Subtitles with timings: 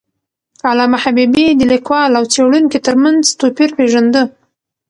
[0.69, 4.21] علامه حبيبي د لیکوال او څیړونکي تر منځ توپیر پېژنده.